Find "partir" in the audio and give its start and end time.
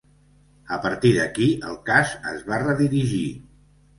0.85-1.11